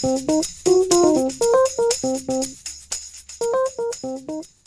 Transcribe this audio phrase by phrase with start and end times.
[0.00, 0.30] Thank
[4.28, 4.57] you.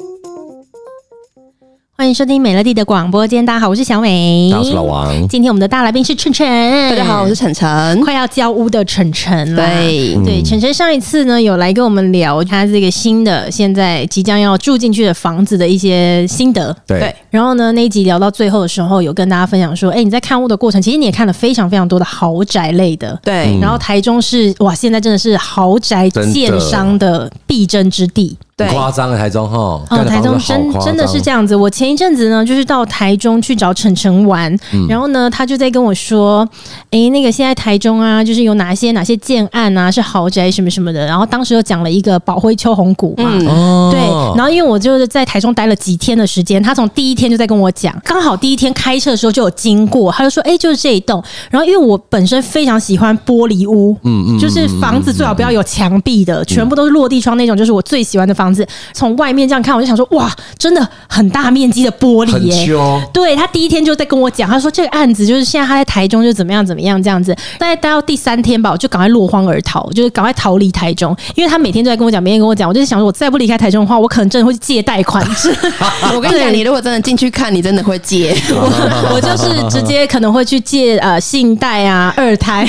[2.02, 5.14] 欢迎收听美乐蒂的广播间，大家好，我是小美，我是老王。
[5.28, 8.02] 今天我们的大来宾是晨晨，大家好，我是晨晨。
[8.02, 17.00] 快要交屋的晨晨了，对对，晨晨上一次呢有来跟我们聊他这个新的现在即将要住进去的房子的一些心得，对。
[17.02, 23.56] 对然后呢那一集聊到最后的时候，有跟大家分享说，哎，你在看屋的过程，其实你也看了非常非常多的豪宅类的，对。
[23.62, 28.36] 然后台中是哇，现在真的是豪宅建商的必争之地。
[28.70, 31.56] 夸张的台中哈，哦，台中真真的是这样子。
[31.56, 36.48] 我前一阵子呢，就是到台中去找晨晨玩，嗯、然后呢，他就在跟我说，
[36.92, 41.06] 哎、欸，那个现在台中啊，就是有哪些哪些建案啊，是豪宅什么什么的。
[41.06, 44.00] 然后当时又讲了一个宝辉秋红谷嘛，嗯、对。
[44.36, 51.24] 然后因为我就是在台中待了几天的时间，他从第一天就在跟我讲，刚好第一天开车的时候就有经过，他就说，哎、欸，就是这一栋。
[51.50, 58.68] 然后因为我本身非常喜欢玻璃屋，嗯嗯，就是房子最好不要有墙壁的，全部都是落地窗那种，就是我最喜欢的房子。
[58.94, 63.08] 从外面这样看，我就想说，哇，真的很大面积的玻璃耶！
[63.14, 67.36] 对，他第一天就在跟我讲，他说这个案子就是现在他在台中就怎么样怎么样这样子。
[67.58, 75.26] 大概待到第三天吧，我就赶快落荒而逃，就是赶快逃离台中，因为他每天都在跟我讲，每天跟我讲，我就想说，我再不离开台中的话，我可能真的会借贷款。
[76.16, 78.36] 我跟你讲，你如果真的进去看，你真的会借。
[78.50, 82.66] 我我就是直接可能会去借呃信贷啊、二胎，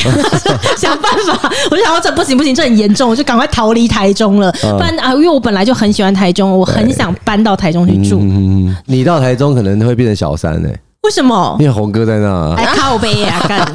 [0.77, 1.50] 想办法。
[1.70, 4.52] 我就想说这不行不行，这很严重，我就赶快逃离台中了。
[4.61, 6.12] 不然啊，因为我本来就很喜欢。
[6.12, 8.19] 台中，我很想搬到台中去住。
[8.20, 10.69] 嗯，你到台中可能会变成小三呢？
[11.03, 11.56] 为什么？
[11.59, 13.67] 因为红哥在那，哎，靠背啊， 干！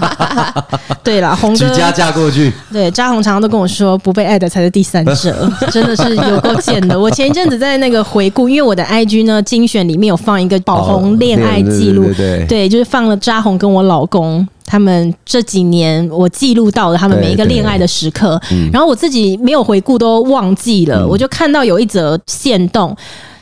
[1.03, 2.53] 对了，红哥举家嫁过去。
[2.71, 6.97] 对，渣红常常都跟我说，不被爱的才是第三者， 真的是有够贱的。
[6.97, 18.39] 我前一阵子在那个回顾，因为我的 IG 呢精选里面有放一个宝红恋爱记录，对，对，就是放了渣红跟我老公他们这几年我记录到了他们每一个恋爱的时刻，
[18.71, 22.95] 然后我自己没有回顾都忘记了，我就看到有一则线动。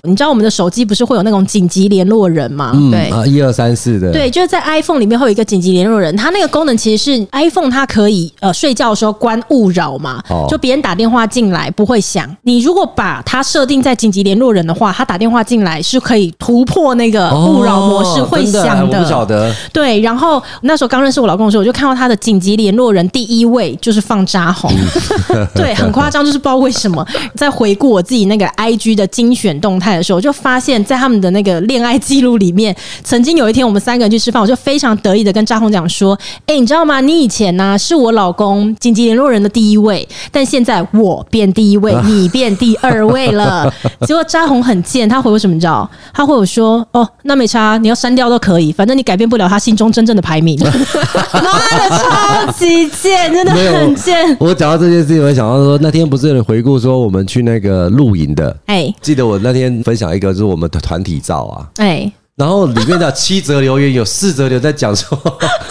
[0.05, 2.71] 你知道我们的手机不是会有那种紧急联络人吗？
[2.73, 4.11] 嗯、对啊，一二三四的。
[4.11, 12.29] 对，就是在 iPhone 里面会有一个紧急联络人，它那个功能其实是 iPhone 它可以呃睡觉的时候关勿扰嘛，哦、就别人打电话进来不会响。
[12.43, 18.85] 你如果把它设定在紧急联络人的话，他打电话进来是可以突破那个勿扰模式会响的。
[18.85, 19.53] 哦、的我不晓得。
[19.73, 24.71] 对，然后那时候刚认识我老公的时候，我就看到他的紧急联络人第一位就是放扎红，
[25.55, 27.05] 对，很夸张，就是不知道为什么。
[27.35, 29.94] 在回顾我自己那个 IG 的精选动态。
[29.97, 36.17] 的时候，我就发现，在他们的那个恋爱记录里面，曾经有一天我们三个人去吃饭，我就非常得意的跟张红讲说
[36.47, 37.01] ：“哎，你知道吗？
[37.01, 43.71] 你以前呢、啊、是我老公紧急联络人的第一位，但现在我变第一位，你变第二位了。
[44.07, 45.53] ”结果张红很贱，他回我什么？
[45.53, 45.89] 你知道？
[46.13, 50.57] 他回我说：“哦，那没差，你要删掉都可以，反正你改变不了他心中真正的排名。
[50.63, 54.35] ”妈的，超级贱，真的很贱。
[54.39, 58.55] 我讲到这件事情，我想到说，那天不是有人回顾说我们去那个露营的？
[58.67, 59.74] 哎，记得我那天。
[59.83, 65.17] 分享一个就是我们的团体照啊，哎，然后里面的七则留言有四则留言在讲说，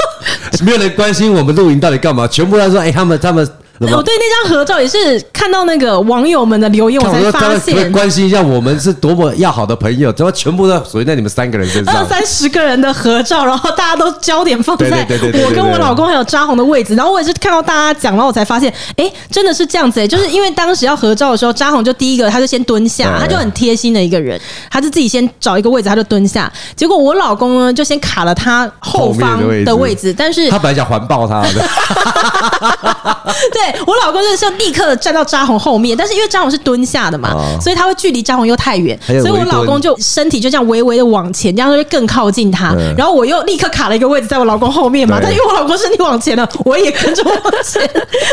[0.65, 3.48] 没有人关心我们露营到底干嘛，全部在说，哎，他们他们。
[3.80, 7.90] 我对那张合照也是看到那个网友们的留言，我才发现。
[7.90, 11.96] 关心一下我们是多么要好的朋友，怎么全部都属于在你们三个人身上？
[11.98, 15.06] 二三十个人的合照，然后大家都焦点放在
[15.44, 24.40] 我跟我老公还有扎红的位置，然后我也是看到大家讲，然后我才发现，哎，真的是这样子哎，就是因为当时要合照的时候，扎红就第一个，他就先蹲下，他就很贴心的一个人，
[24.70, 26.50] 他就自己先找一个位置，他就蹲下。
[26.76, 31.50] 结果我老公呢，就先卡了他后方的位置，但是他本来想环抱他的，
[33.52, 33.63] 对。
[33.86, 42.75] 我老公就是立刻站到扎红后面，但是因为扎红是蹲下的嘛，哦、所以他会距离扎红又太远，所以我老公就身体就这样微微的往前，这样就会更靠近他。
[42.78, 47.82] 嗯、然后我又立刻卡了一个位置在我老公后面嘛，对但因为我老公身体往前了，我也跟着往前，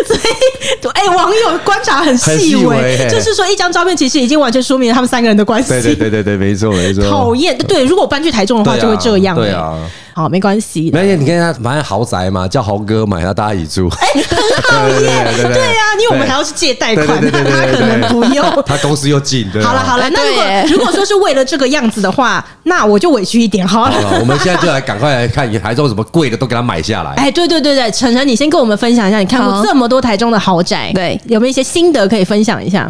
[0.06, 5.70] 所以哎、欸，网友观察很细微，就是说一张照片其实已经完全说明了他们三个人的关系。
[5.70, 7.04] 对对对对对，没错没错。
[7.10, 9.42] 讨厌，对，如果我搬去台中的话，就会这样、欸。
[9.42, 9.78] 对啊。
[10.14, 10.92] 好，没关系。
[10.92, 13.90] 没关系，你看他反正豪宅嘛，叫豪哥买，他大家一起住。
[13.90, 18.64] 哎，很好耶， 对啊，因为我们还要去借贷款，他可能不用。
[18.66, 19.64] 他公司又近，对。
[19.64, 20.44] 好了好了，那如果
[20.78, 24.20] 如果说是为了这个样子的话，那我就委屈一点好了。
[24.20, 27.12] 我们现在就来赶快来看，台中什么贵的都给他买下来。
[27.14, 32.90] 哎，对对对对，晨晨，你先跟我们分享一下，你看过这么多台中的豪宅，对，有没有一些心得可以分享一下？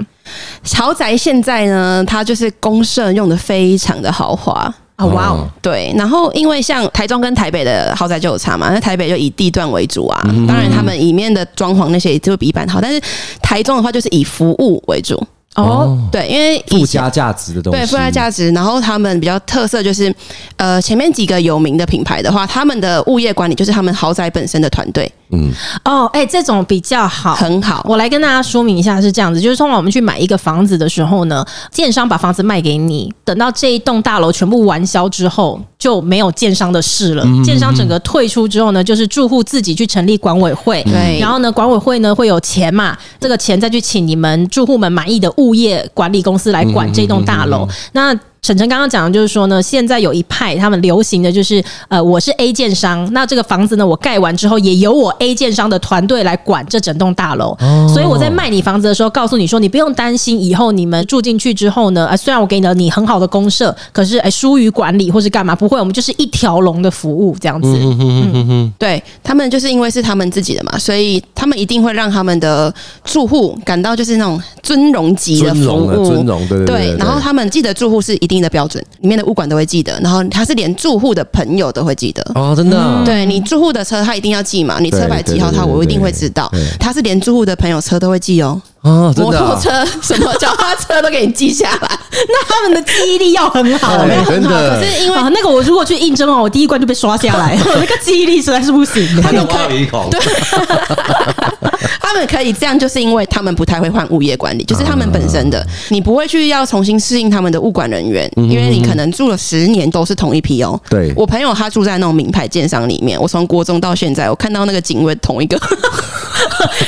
[0.75, 4.73] 豪宅现在呢，它就是公设用的非常的豪华。
[5.07, 13.01] 哇哦，对，然后因为像台中跟台北的豪宅就有差嘛，那台北就以地段为主啊，当然他们里面的装潢那些也就会比一般好，但是
[13.41, 15.21] 台中的话就是以服务为主。
[15.55, 20.13] 哦，对，因为附加价值的东西，对附加价值，然后他们比较特色就是，
[20.55, 25.11] 呃，前面几个有名的品牌的话，他们的物业管理就是他们豪宅本身的团队。
[25.31, 25.51] 嗯，
[25.85, 27.85] 哦，哎，这种比较好，很好。
[27.87, 37.25] 我来跟大家说明一下，是这样子，就是通常我们去买一个房子的时候呢，建商把房子卖给你，等到这一栋大楼全部完销之后，就没有建商的事了。
[37.43, 48.17] 建商整个退出之后呢，就是住户自己去成立管委会，对，然后呢，管委会呢会有钱嘛，这个钱再去请你们住户们满意的物业管理公司来管这栋大楼，那。
[48.41, 67.67] 晨晨刚刚讲的就是说呢，现在有一派他们流行的就是，呃，我是 A 建商，那这个房子呢，我盖完之后也由我 A 建商的团队来管这整栋大楼，哦、所以我在卖你房子的时候，告诉你说，你不用担心以后你们住进去之后呢，呃，虽然我给你了你很好的公社，可是哎，疏于管理或是干嘛，不会，我们就是一条龙的服务这样子。
[67.67, 69.03] 嗯嗯嗯嗯，对。
[69.21, 72.73] 他们就是因为是他们自己的嘛，所以他们一定会让他们的
[73.05, 76.97] 住户感到就是那种尊荣级的服务，尊荣，对对对，对。
[76.97, 83.03] 然后他们记得住户是一定的标准，里面的物管都会记得，然后他是连住户的朋友都会记得哦，真的、啊。
[83.05, 86.51] 对你住户的车，他一定要记嘛，你车牌几号，他我一定会知道。
[86.79, 88.61] 他是连住户的朋友车都会记哦。
[88.81, 94.49] 哦，摩托车什么脚踏车都给你记下来，那他们的记忆力要很好，没有很好。
[94.49, 99.07] 可是因为那个我如果去应征哦，我第一关就被刷下来，我 那个记忆力实在是不行。
[99.21, 100.19] 他们可以，对，
[102.01, 110.79] 他们可以这样，就是因为他们不太会换物业管理，就是他们本身的，你不会去要重新适应他们的物管人员，因为你可能住了十年都是同一批哦。
[110.89, 115.59] 对，我朋友他住在那种名牌建商里面，我从国中到现在，我看到那个警卫同一个。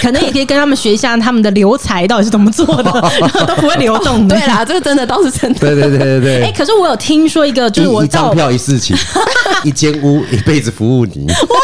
[0.02, 2.90] 可能也可以跟他们学一下他们的留才到底是怎么做的，
[3.20, 4.36] 然后都不会流动的。
[4.36, 5.60] 对啦，这个真的倒是真的。
[5.60, 6.44] 对对对对对。
[6.44, 8.96] 哎，可是我有听说一个，就是我一张票一事情，
[9.66, 11.28] 一间屋一辈子服务你。
[11.28, 11.60] 哇，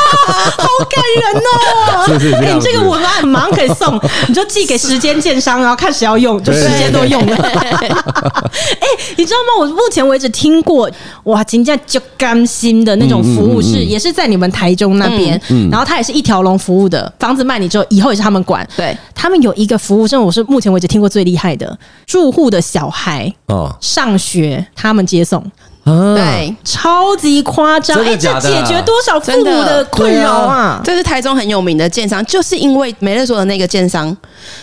[0.58, 2.06] 好感人哦！
[2.20, 7.36] 是是你，这个文案马上可以送，你就寄给时间建商，然后看谁要用，就时间都用了。
[7.38, 7.90] 哎，
[9.16, 9.62] 你知道吗？
[9.62, 10.90] 我目前为止听过
[11.24, 15.40] 哇，金价就甘心的那种服务是，也是在你们台中那边，
[15.72, 17.86] 然后他也是一条龙服务的，房子卖你之后。
[17.90, 21.78] 以后也是他们管，对他们有一个服务，真的我是目前为止听过最厉害的，
[22.08, 23.74] 住户的小孩哦。
[23.80, 25.40] 上学，他们接送，
[25.84, 30.82] 啊、对，超级夸张，哎、欸，这解决多少父母的困扰啊，啊！
[30.84, 34.16] 这是台中很有名的建商，就是因为美乐说的那个建商，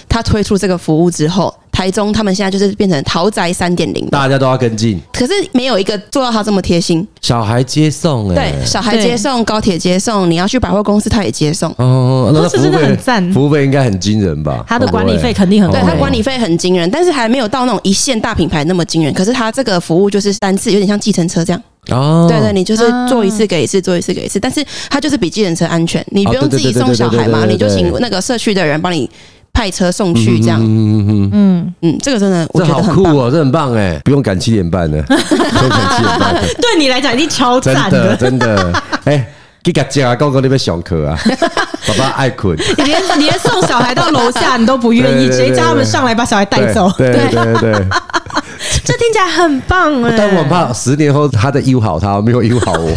[0.09, 1.55] 他推出这个服务之后。
[1.77, 4.99] 台中他们现在就是变成豪宅三点零，大家都要跟进。
[5.13, 7.07] 可是没有一个做到他这么贴心。
[7.21, 11.71] 小孩接送，哎，对，小孩接送，高铁接送，你要去百货公司，他也接送。
[11.77, 14.65] 哦，那是真的很赞，服务费应该很惊人吧？
[14.67, 19.13] 他的管理费肯定很对，他管理费很惊人，但是还没有到那种一线大品牌那么惊人。
[19.13, 21.63] 可是他这个服务就是单次，有点像计程车这样。
[21.91, 29.11] 哦，对对，你就是做一次给一次，做一次给一次，但是他就是比计程车安全，你不用自己送小孩嘛，你就请那个社区的人帮你。
[29.57, 38.83] 派车送去这样，嗯嗯嗯嗯嗯，这个真的我觉得很酷哦，这很棒哎，不用赶七点半的， 不用赶七点半，对你来讲已经超赞的，真的。
[39.05, 39.27] 哎，
[39.63, 41.19] 给个家高高那边小课啊，
[41.89, 47.73] 爸爸爱困，你连你连送小孩到楼下你都不愿意，直接叫他们上来把小孩带走，对对对，
[48.85, 52.91] 这听起来很棒哎，但我怕十年后他在医好他，没有医好我，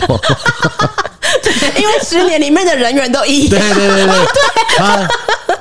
[1.78, 4.06] 因为十年里面的人员都一样，对对对。
[4.06, 4.16] 对，
[4.78, 5.08] 他。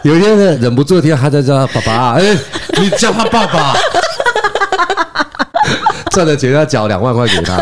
[0.03, 2.37] 有一天忍不住听到他在叫他爸爸， 哎，
[2.81, 3.75] 你叫他爸爸，
[6.11, 7.59] 赚的钱要缴两万块给他，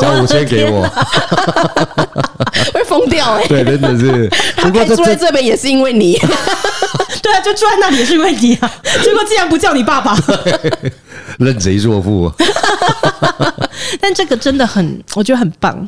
[0.00, 0.82] 缴五千给我，
[2.72, 3.46] 会疯掉哎！
[3.48, 4.30] 对，真的是。
[4.56, 6.16] 不过住在这边也是因为你，
[7.20, 8.70] 对啊，就住在那里也是因为你啊。
[9.02, 10.16] 结果竟然不叫你爸爸，
[11.38, 12.32] 认贼作父。
[14.00, 15.86] 但这个真的很，我觉得很棒。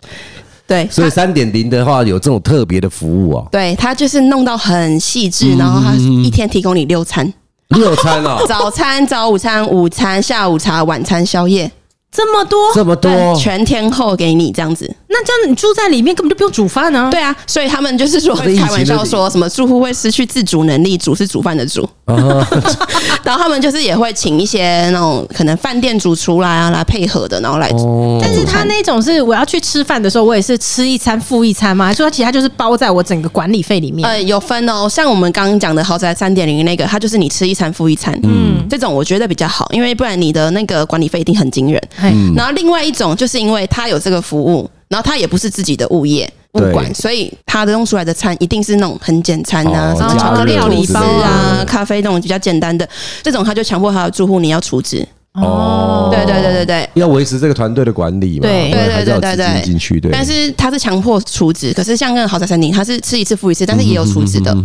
[0.66, 3.46] 对，所以三点零的话有这种特别的服务哦。
[3.52, 7.30] 对，他就是弄到很细致，然后他一天提供你六餐，
[7.68, 11.70] 六餐哦， 早餐、早午餐、午餐、下午茶、晚餐、宵夜。
[12.14, 14.88] 这么多，这么多，全天候给你这样子。
[15.08, 17.10] 那这样子你住在里面根本就不用煮饭啊？
[17.10, 21.88] 对啊，所以他们就是说开玩笑说什么住户会失去自主能力，煮是煮饭的煮。
[23.24, 28.18] 然后他们就是也会请一些那种可能饭店主厨来啊来配合的，然后来煮。
[28.22, 31.92] 但是他那种是我要去吃饭的时候，我也是吃一餐付一餐吗？
[31.92, 34.08] 说其他就是包在我整个管理费里面。
[34.08, 38.16] 呃，有分哦，像我们刚刚讲的豪宅三点零那个，他就是你吃一餐付一餐。
[38.24, 41.82] 嗯，这种我觉得比较好，因为不然你的那个管理费一定很惊人。
[42.12, 52.88] 嗯，然后另外一种就是因为他有这个服务，然后他也不是自己的物业物管，所以他的弄出来的餐一定是那种很简餐啊，然后巧克力料理包啊、咖啡那种比较简单的，
[53.22, 55.06] 这种他就强迫他的住户你要处置。
[55.34, 60.12] 哦，对对对对对，要维持这个团队的管理嘛，对对对对对对，进去对。
[60.12, 64.56] 但是他是强迫处置，可是像那个豪宅餐厅，他是吃一次付一次，但是也有处置的，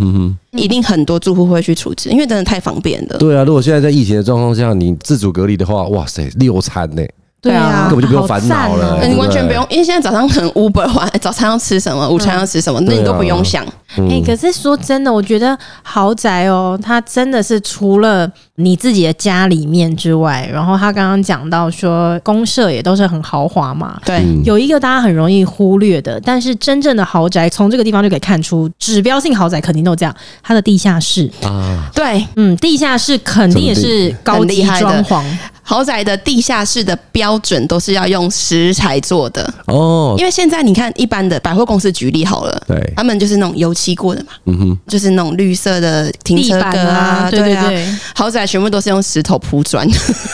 [0.52, 3.18] 一定很多住户会去处置，因为真的太方便了。
[3.18, 7.02] 对啊，如果现在在疫情的状况下，你自主隔离的话，哇塞，六餐呢？
[7.42, 13.66] 对啊，根本就不用烦恼了，你完全不用，因为现在早上可能 Uber 话， 早餐要吃什么，午餐要吃什么，那你都不用想。
[13.96, 24.00] 哎，可是说真的，我觉得豪宅哦，它真的是除了你自己的家里面之外，然后他刚刚讲到说公社也都是很豪华嘛。
[24.06, 31.32] 对，有一个大家很容易忽略的，但是真正的豪宅从这个地方就可以看出，指标性豪宅肯定都这样，它的地下室。
[31.44, 35.24] 啊，对，嗯，地下室肯定也是高级装潢。
[35.70, 39.48] 豪宅的地下室的标准都是要用石材做的。
[39.68, 49.88] 哦，因为现在你看一般的百货公司举例好了，对，他们就是那种油漆过的嘛，嗯哼，就是那种绿色的停车格啊，对对对，豪宅全部都是用石头铺砖，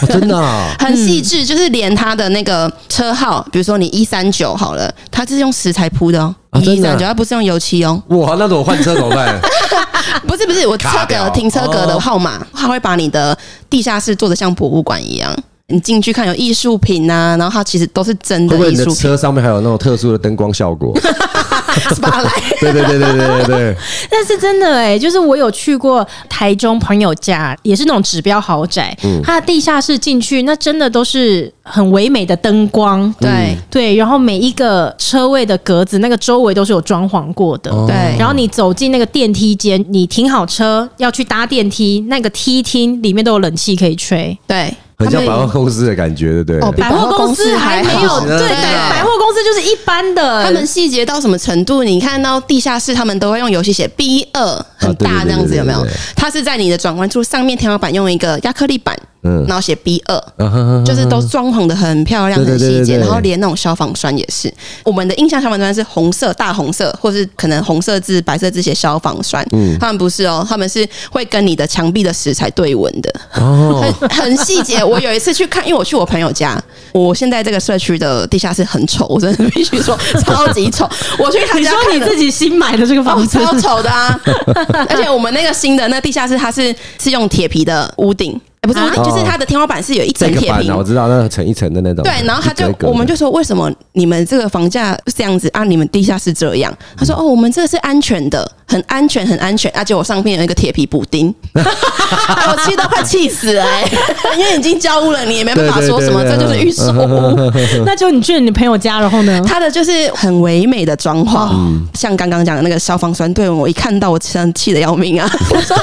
[0.08, 0.42] 真的
[0.80, 9.38] 很细致，就是连它的那个车号，比如说你一三九好了，它是用石材铺的哦，一三九它不是用油漆哦，哇，那怎么换车怎么办？
[10.28, 13.38] 不是不是，我车格停车格的号码，它会把你的
[13.70, 15.36] 地下室做的像博物馆一样。
[15.68, 18.60] 你进去看有艺术品啊，然后它其实都是真的艺术品。
[18.60, 20.94] 会不会你的车上面还有那种特殊的灯光效果？
[22.02, 22.30] 巴莱。
[22.60, 23.76] 对对对对对对对。
[24.10, 28.96] 但是真的哎、欸，就是我有去过台中朋友家，也是那种指标豪宅。
[29.04, 29.22] 嗯。
[29.24, 33.14] 它的地下室进去，那真的都是很唯美的灯光。
[33.20, 33.96] 对、嗯、对。
[33.96, 37.72] 然后每一个车位的格子，那个周围都是有装潢过的。
[37.88, 38.18] 对。
[38.18, 44.38] 然后你走进那个电梯间，你停好车要去搭电梯，那个梯厅里面都有冷气可以吹。
[44.48, 44.74] 对。
[44.98, 46.60] 很像百货公司的感觉，对不对？
[46.62, 50.44] 哦，百货公司还没有，对对，百货公司就是一般的。
[50.44, 51.84] 他们细节到什么程度？
[51.84, 55.86] 你看到地下室，他们都会用油漆写 B 二，很大这样子，有没有？
[56.16, 58.98] 它是在你的转弯处上面天花板用一个亚克力板。
[59.26, 64.54] 嗯，然后写 B 二，就是都装潢的很漂亮、很细节，然后连那种消防栓也是。
[64.84, 69.46] 我们的印象消防栓是红色、大红色，或是可能红色字、白色字写消防栓。
[69.52, 73.12] 嗯，他们不是哦，他们是会跟你的墙壁的石材对纹的。
[73.34, 74.84] 哦，很 很细节。
[74.84, 76.62] 我有一次去看，因为我去我朋友家，
[76.94, 80.88] 我现在这个社区的地下室很丑，我真的必须说超级丑。
[81.18, 84.20] 我去他家看，你说你自己新买的这个房子超丑的啊！
[84.90, 88.40] 而且我们那个新的那地下室，它是是用铁皮的屋顶。
[88.66, 92.04] 不是，就是它的天花板是有一层铁皮，我知道那层一层的那种。
[92.04, 95.64] 对，然后他就我们就说，为什么你们这个房价是这样子啊？
[95.64, 96.74] 你们地下室这样？
[96.98, 99.72] 他说哦，我们这个是安全的，很安全，很安全。
[99.76, 103.66] 而且我上面有一个铁皮补丁， 我气到快气死了，
[104.38, 106.92] 因为已经交屋了，你也没办法说什么，这就是预售。
[107.86, 109.42] 那就你去了你朋友家，然后呢？
[109.48, 115.30] 他的就是很唯美的装潢，像刚刚讲的那个消防栓对纹，我一看到我真的气的要命啊！
[115.52, 115.76] 我说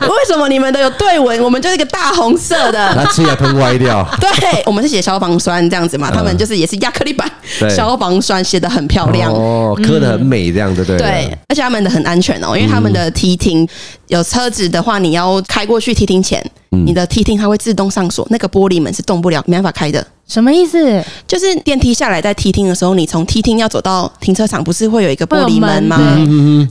[0.00, 2.07] 为什么你们都有对纹，我们就是一个大。
[2.08, 4.06] 大红色的，它气也喷歪掉。
[4.18, 7.30] 对，我们是写消防栓这样子嘛，他们就是也是亚克力板，
[7.68, 9.30] 消防栓写的很漂亮。
[9.32, 10.96] 哦，刻的很美这样子，对？
[10.96, 13.68] 对，而且他们的很安全哦，因为他们的梯厅
[14.06, 20.06] 有车子的话，你要开过去梯厅前，你的梯厅它会自动上锁，那个玻璃门是动不了，没办法开的。
[20.28, 21.02] 什么意思？
[21.26, 25.98] 就是电梯下来在梯厅的时候，你从梯厅要走到停车场，不是会有一个玻璃门吗？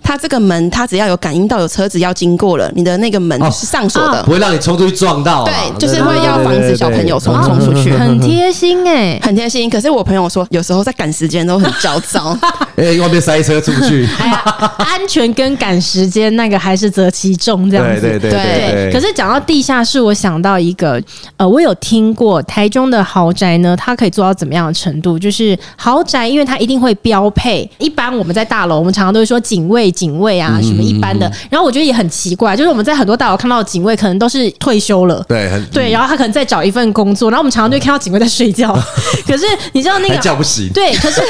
[0.04, 5.44] 它这个门，它只要有感应到有车子要经过了，你的那个门是上锁的，不会让你冲出去撞到。
[5.44, 7.92] 对，就是会要防止小朋友冲冲出去。
[7.92, 9.68] 很贴心哎，很贴心。
[9.68, 12.38] 可是我朋友说，有时候在赶时间都很焦躁，
[12.78, 14.08] 哎，外面塞车出不去。
[14.78, 18.02] 安全跟赶时间那个还是择其重这样子。
[18.02, 18.92] 对对对。
[18.94, 21.02] 可是讲到地下室，我想到一个，
[21.38, 23.47] 呃，我有听过台中的豪宅。
[23.60, 25.20] 呢，它可以做到怎么样的程度？
[25.20, 27.70] 就是豪宅，因为它一定会标配。
[27.78, 31.32] 一般我们在大楼，我们常常都会说警卫、警卫啊，什么一般的。
[31.52, 35.92] 然后我觉得也很奇怪，就是我们在很多大楼看到的警卫，可能都是退休了，对，对。
[35.92, 38.74] 然后他可能在找一份工作，然后我们常常就看到警卫在睡觉。
[39.28, 41.22] 可是你知道那个叫不醒，对，可是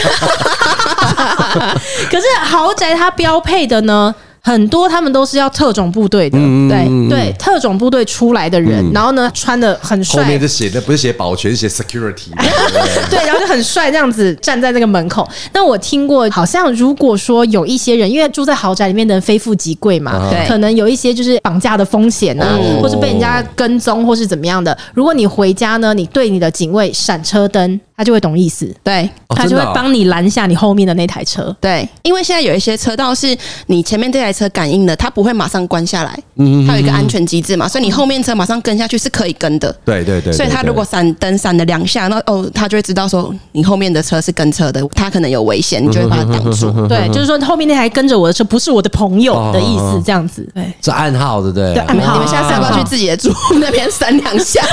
[2.09, 4.13] 可是豪宅它标配的呢？
[4.47, 12.29] 很多他们都是要特种部队的，嗯、对对，特种部队出来的人，嗯、然后呢穿的很帅，后面是写的不是写保全，是写 security，
[13.11, 15.27] 对，然后就很帅这样子站在那个门口。
[15.51, 24.77] 那我听过，好像如果说有一些人，因为住在豪宅里面的人非富即贵嘛，对，可能有一些就是绑架的风险啊，哦、或是被人家跟踪，或是怎么样的。
[24.93, 27.77] 如果你回家呢，你对你的警卫闪车灯。
[27.99, 33.35] 他就会懂意思，对，他就会帮你拦下你后面的那台车，对，因为现在有一些车道是
[33.65, 51.73] 你前面这台车感应的，它不会马上关下来，嗯，它有一个安全机制嘛，所以你后面车马上跟下去是可以跟的，对对对，所以他如果闪灯闪了两下，那哦，他就会知道说你后面的车是跟车的，他可能有危险，你就会把它挡住，对，就是说后面那台跟着我的车不是我的朋友的意思，这样子，对，是暗号，对不对？
[51.73, 54.61] 对，暗号，你们下次要不要去自己的住那边闪两下？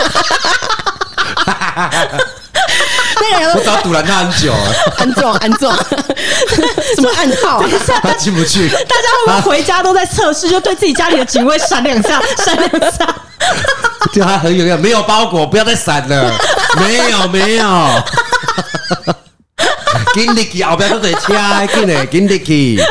[3.17, 5.73] 那个人我找堵拦他很久了，安坐安坐，
[6.97, 7.63] 什么暗号？
[8.03, 8.69] 他进不去。
[8.69, 13.15] 大家会不会回家都在测试，就对自己家里的警卫闪两下， 闪两下。
[14.13, 16.33] 就还很有用，没有包裹，不要再闪了。
[16.79, 17.91] 没有没有。
[20.15, 21.35] 给你去，后边都在车，
[21.73, 22.81] 给你给你去。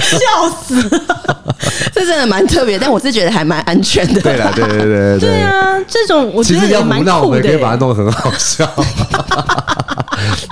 [0.00, 0.18] 笑
[0.50, 1.54] 死了，
[1.94, 4.20] 这真的蛮特别，但我是觉得还蛮安全的。
[4.20, 8.68] 对啦，对对对对对啊，这种我觉得也蛮酷的，可以把它弄得很好笑。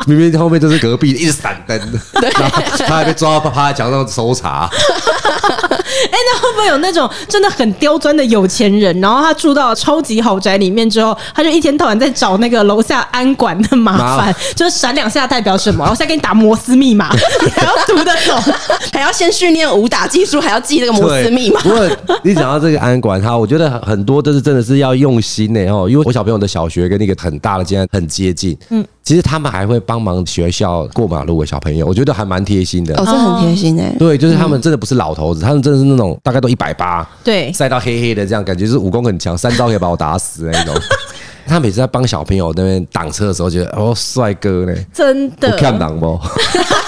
[0.08, 1.78] 明明后面就是隔壁 一直闪灯，
[2.20, 2.30] 对，
[2.86, 4.68] 他还被抓到趴在墙上搜查。
[6.10, 15.84] 哎，那会不会有那种真的很刁钻的有钱人，然后他住到超级豪宅里面之后，他就一天到晚在找那个楼下安管的麻烦，就是闪两下代表什么？
[15.84, 17.10] 然后现在给你打摩斯密码，
[17.44, 18.54] 你还要读得懂，
[18.92, 21.60] 还要先训练武打技术，还要记那个摩斯密码。
[21.60, 21.88] 不过
[22.22, 28.84] 你讲到这个安管，他我觉得很多都是真的是要用心的哦，因为我小朋友的小学跟那个很大的竟然很接近，嗯。
[29.04, 32.94] 其实他们还会帮忙学校过马路的小朋友，我觉得还蛮贴心的。
[33.00, 33.90] 哦，这很贴心哎。
[33.98, 40.74] 对，就是他们真的不是老头子，他们真的是那种大概都一百八，对，晒到黑黑的这样，感觉是武功很强，三招可以把我打死的那种。
[41.46, 45.50] 他每次在帮小朋友那边挡车的时候，觉得哦，帅哥呢，真的。
[45.50, 46.20] 不看挡不？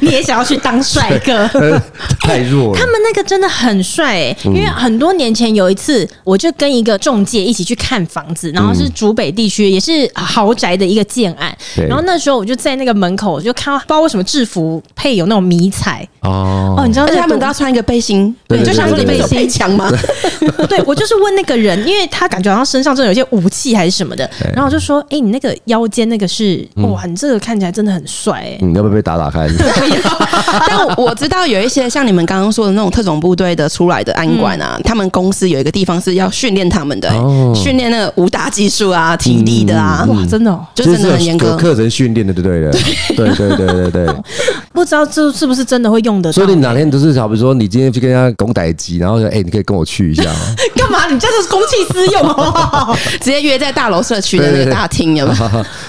[0.00, 1.48] 你也想要去当帅哥？
[2.20, 2.78] 太弱了。
[2.78, 11.56] 他们那个真的很帅哎，因为很多年前有一次，我就跟一个中介一起去看房子，然后是竹北地区，也是豪宅的一个建案。
[11.88, 19.90] 然后那时候我就在那个门口，我就看到不知道为什么制服配有那种迷彩哦哦，你知道他们都要穿一个背心，对，就像你背心枪吗？
[20.68, 29.30] 对，我就是问那个人，因为他感觉好像身上真的有些武器还是什么的，然后我就说：“哎，你那个腰间那个是哇，你这个看起来真的很帅哎，你要不要被打打
[29.74, 29.88] 开？
[30.68, 37.10] ”但我知道有一些像你们刚刚说的那种特种部队的出来的安管啊，他们公司有一个地方是要训练他们的，
[37.54, 42.72] 训练那个武打技术啊、体力的啊，哇，真的，就真的很严格，课程训练的，对对的，
[43.16, 44.14] 对对对对对。
[44.72, 46.32] 不知道这是不是真的会用的？
[46.32, 50.40] 所以你哪天都是，好比说你今天去跟人家拱逮鸡，然后说，哎，你可以跟我去一下吗？
[50.76, 51.06] 干嘛？
[51.08, 55.38] 你这是公器私用哦，直接约在大楼社区的那个大厅，有没有？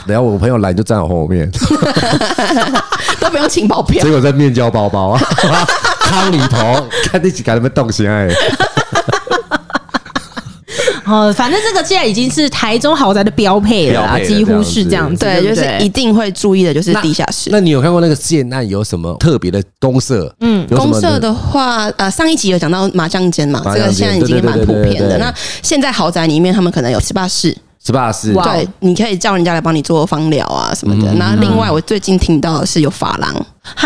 [0.05, 1.49] 等下我朋友来，你就站我后面，
[3.19, 4.01] 都不用请保镖。
[4.03, 5.21] 结果在面交包包啊，
[6.01, 8.29] 汤里头看那几个人们动起来。
[11.05, 15.23] 哦，反正这个现在已经是台中豪宅的标配了啦，几乎是这样子。
[15.23, 17.51] 对，就是一定会注意的，就是地下室。
[17.51, 20.33] 那你有看过那个建案有什么特别的公设？
[20.39, 25.19] 嗯，公设的话，呃，上一集有讲到麻将间嘛，这个现在已经蛮普遍的。
[25.19, 27.55] 那现在豪宅里面，他们可能有 SPA 室。
[27.85, 28.11] 是吧？
[28.11, 31.13] 是，对，你可以叫人家来帮你做芳疗啊什么的。
[31.15, 33.31] 然后另外，我最近听到的是有发廊，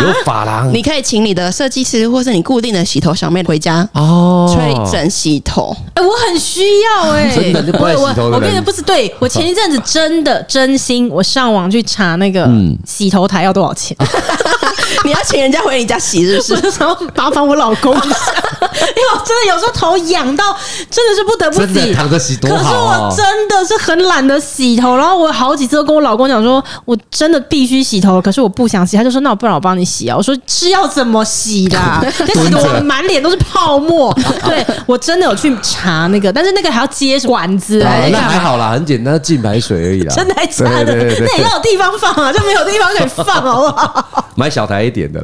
[0.02, 5.76] 有发廊， 你可以请你的设计师或是你固定的洗头小妹回家哦，吹整洗头。
[5.96, 8.30] 哎，我很需要哎，真的就不爱洗头。
[8.30, 12.50] 我跟你，不是，对我前一阵子真的真心，我上网去查那个
[12.86, 13.98] 洗头台要多少钱。
[15.06, 16.80] 你要请人家回你家洗，是不是？
[16.80, 18.16] 然后麻烦我老公一下，
[18.72, 20.56] 因为我真的有时候头痒到，
[20.90, 22.58] 真的是不得不洗，躺着洗多好。
[22.58, 30.16] 可是我真的是很懒得洗头，然后我好几次都跟我老公讲说，我真的必须洗头，可是我不想洗，他就说那我不然我帮你洗啊。
[30.18, 31.78] 我说是要怎么洗的？
[32.02, 34.14] 那洗的我满脸都是泡沫。
[34.46, 37.80] 对，我真的有去查那个，但是那个还要接管子。
[38.12, 40.14] 那还好啦，很简单，净白水而已啦。
[40.16, 40.96] 真的还假的？
[40.96, 44.19] 那也要有地方放啊，就没有地方可以放，好不好？
[44.40, 45.22] 买小台一点的，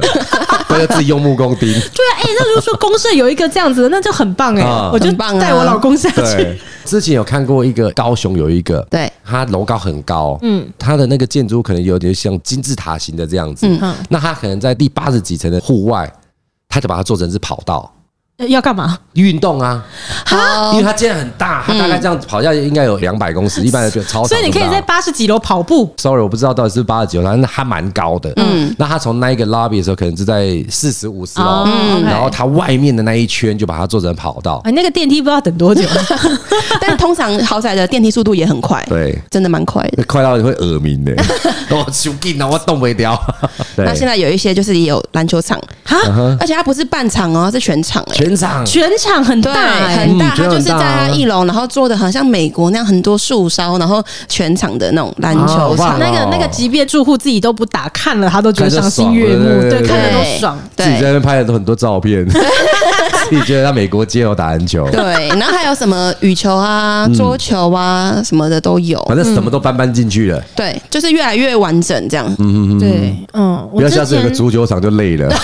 [0.68, 1.72] 不 要自己用木工钉。
[1.72, 6.58] 对啊，哎，那如果说公社有一个这样子的，那就很棒哎，我就带我老公下去。
[6.84, 16.12] 之前有看过一个高雄有一个，对，它楼高很高，嗯，它的那个建筑可能有点像金字塔型的这样子，嗯，那它可能在第八十几层的户外，
[16.68, 17.90] 它就把它做成是跑道。
[18.48, 18.98] 要干嘛？
[19.14, 19.82] 运动啊！
[20.72, 24.28] 因为它既然很大，它大概这样跑下去应该有两百公尺，一般的就超长。
[24.28, 25.90] 所以你可以在八十几楼跑步。
[25.96, 28.30] Sorry，我不知道到底是八十几楼，但是它蛮高的。
[28.36, 31.64] 嗯，那它从那一个 lobby 的时候，可能是在四十五十楼，
[32.04, 34.60] 然后它外面的那一圈就把它做成跑道。
[34.64, 35.88] 哎，那个电梯不知道等多久，
[36.78, 38.84] 但通常豪宅的电梯速度也很快。
[38.86, 41.14] 对，真的蛮快的，快到你会耳鸣的。
[41.70, 43.18] 我手劲啊，我动不了。
[43.76, 45.96] 那现在有一些就是也有篮球场哈，
[46.38, 48.25] 而且它不是半场哦，是全场哎。
[48.26, 49.52] 全场，全场很大，
[49.88, 50.34] 很大。
[50.36, 55.98] 它就是在它一楼，然后做的很像美国那样，很多树梢，然后全场的那种篮球场。
[56.00, 60.58] 那个那个，级别住户自己都不打，看了他都觉得赏心悦目，对，看着都爽。
[60.76, 64.88] 自己在那边拍了很多照片， 自己觉得在美国街头打篮球。
[64.90, 70.42] 对，然后还有什么羽球啊、桌球啊什么的都有，反正什么都搬搬进去了。
[70.56, 72.26] 对，就是越来越完整这样。
[72.38, 75.32] 嗯嗯嗯，对，嗯，不要下次有个足球场就累了。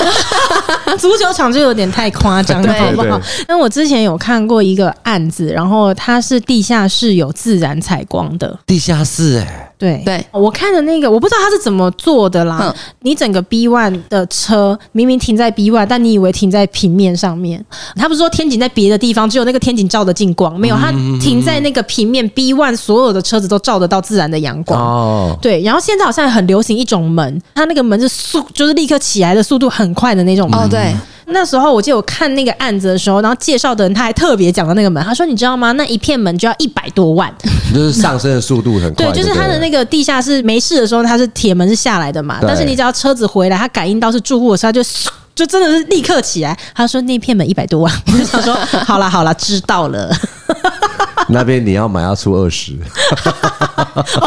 [0.98, 3.20] 足球场就有点太夸张了，好不好？
[3.48, 8.58] 那我之前有看过一个案子，然后它是地下室有自然采光的。
[8.66, 12.72] 地下室，哎，对对，我看的那个我不知道他是怎么做的啦。
[13.00, 17.64] 你整个 B one 的车明明停在 B one，但你以为停在平面上面？
[17.96, 24.80] 他不是说天井在别的地方，只有那个天井照得进光，没有，它停在那个平面 B one，所有的车子都照得到自然的阳光。
[24.80, 25.60] 哦，对。
[25.62, 30.60] 然后现在好像很流行一种门，它那个门是速，就是立刻起来的速度很快的那种门。
[30.60, 30.94] 哦，对。
[31.32, 35.72] 那时候我记得我看那个案子的时候，然后介绍的人他还特别讲到那个门，他说你知道吗？
[35.72, 37.32] 那一片门就要一百多万，
[37.74, 39.06] 就是上升的速度很快。
[39.10, 44.82] 对，就是他的那个地下室没事的时候，他是铁门是下来的嘛，但是你只要车子回来，他感应到是住户的时候，他就
[45.34, 46.56] 就真的是立刻起来。
[46.74, 50.14] 他说那片门一百多万，我就想说好了好了，知道了。
[51.28, 52.72] 那边你要买要出二十，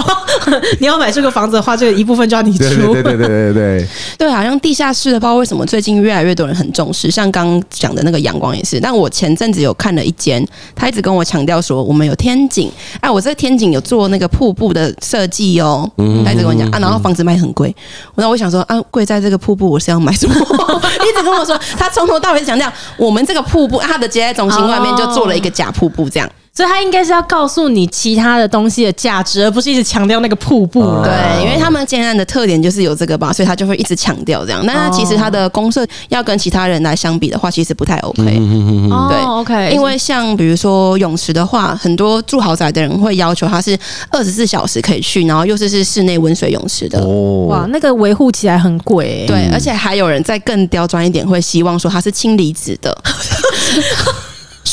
[0.79, 2.63] 你要买这个房子的话，这个一部分就要你出。
[2.63, 7.11] 对对对对对对对，好像地下室的，不知道为什么最近越来越多人很重视。
[7.11, 15.89] 像刚刚讲的那个阳光也是，但我前阵子有看了一间，他一直跟我强调说我们有天井，哎，我在天井有做那个瀑布的设计哦。
[16.23, 17.75] 他一直跟我讲啊，然后房子卖很贵，
[18.15, 20.35] 那我想说啊，贵在这个瀑布，我是要买什么？
[20.35, 26.29] 一直跟我说，他从头到尾强调我们这个瀑布，他的接待中心外面就做了一个假瀑布，这样。
[26.55, 30.81] 所以他应该是要告诉你其他的东西的价值，而不是一直强调那个瀑布。
[31.03, 34.65] 对，因为他们建案的特点就是有这个吧，所以他就会一直强调这样。
[34.65, 38.23] 那其实他的公社要跟其他人来相比的话，其实不太 OK。
[38.23, 39.71] 对，OK。
[39.73, 43.77] 因为像比如说泳池的话，很多住豪宅的人会要求它是
[44.09, 47.01] 二十四小时可以去，然后又是是室内温水泳池的。
[47.01, 49.27] 哦，哇，那个维护起来很贵欸。
[49.27, 52.97] 对，而且还有人再更刁钻一点，会希望说它是氢离子的。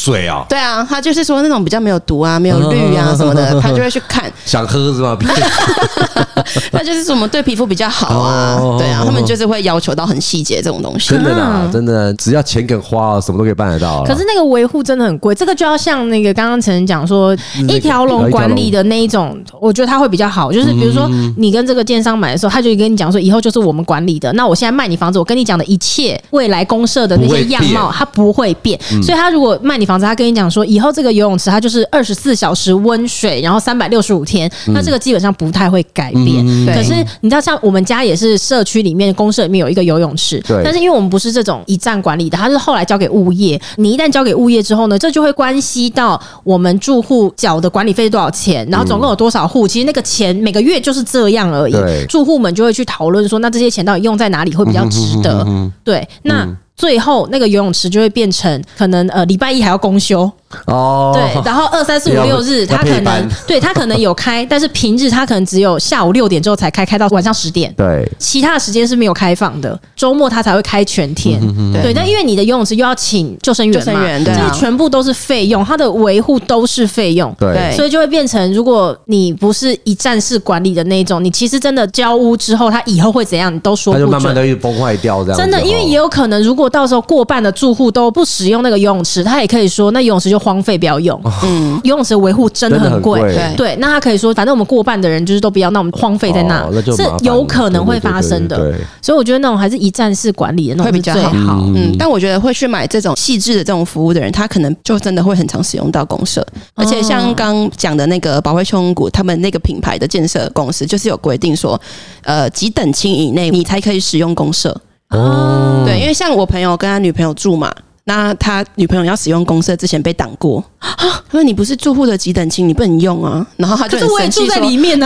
[0.03, 5.17] 水啊，对啊，他就是说那种比较没有毒啊，没有氯啊什么的， 他就会去看，想喝是吧？
[6.73, 11.11] 那就是什么对皮肤比较好啊，对啊，他们就是会要求到很细节这种东西。
[11.11, 14.03] 真的啦，真的，只要钱肯花，什么都可以办得到。
[14.05, 17.37] 可是那个维护真的很贵，这个就要像那个刚刚晨晨讲说
[17.69, 20.51] 一条龙管理的那一种，我觉得他会比较好。
[20.51, 24.33] 就是比如说你跟这个建商买的时候，他就跟你讲说以后就是我们管理的。
[24.33, 28.79] 那我现在卖你房子，我跟你讲的一切未来公社的那些样貌，它不会变。
[29.03, 36.45] 所以他如果卖你房子，他跟你讲说，以后这个游泳池它就是二十四小时温水，然后三百六十五天，那这个基本上不太会改变。
[36.47, 43.61] 嗯、可是你知道，像我们家也是社区里面公社里面有一个游泳池，但是因为我们不是这种一站管理的，它是后来交给物业。
[43.77, 49.67] 你一旦交给物业之后呢，这就会关系到我们住户缴的管理费多少钱，然后总共有多少户。
[49.67, 51.75] 其实那个钱每个月就是这样而已。
[52.09, 55.47] 住户们就会去讨论说，那这些钱到底用在哪里会比较值得？
[55.85, 56.07] 对。
[56.23, 56.49] 那
[56.83, 60.29] 最后那个游泳池就会变成可能呃礼拜一还要公休。
[60.67, 67.73] 哦，对，然后二三四五六日他可能 对他可能有开，但是平日他可能只有下午六点之后才开，开到晚上十点。
[67.75, 71.41] 对，其他的时间是没有开放的，周末他才会开全天。
[71.73, 77.35] 对，但因为你的游泳池又要请救生员嘛，这些全部都是费用，它的维护都是费用。
[77.39, 84.11] 对，所以就会变成，如果你不是一站式管理的那种，你其实真的交屋之后，它以后会怎样，你都说不准。
[84.11, 85.39] 慢慢的崩坏掉，这样。
[85.39, 90.43] 真的，因为也有可能，如果到时候过半的住户都不使用那个游泳池，他也可以说，那游泳池就。
[90.43, 93.77] 荒废不要用，嗯，游泳池维护真的很贵，对对。
[93.77, 98.75] 那他可以说，反正我们过半的人就是都不要，那我们荒废在那，是有可能会发生的。
[99.01, 101.63] 所以我觉得那种还是一站式管理的那种会比较好。
[101.77, 106.45] 嗯，但我觉得会去买这种细致的这种服务的人，他可能就真的会很常使用到公社。
[106.75, 111.81] 而且像刚讲的那个宝汇秋红谷，他们那个品牌的建设公司就是有规定说，
[112.25, 114.77] 呃，几等亲以内你才可以使用公设。
[115.13, 117.73] 哦，对，因为像我朋友跟他女朋友住嘛。
[118.05, 123.47] 那他女朋友要使用公社之前被挡过，他说你不是住户的几等亲，你不能用啊。
[123.57, 124.57] 然后他就很生气说，